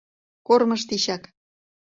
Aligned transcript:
Кормыж 0.47 0.81
тичак 0.89 1.23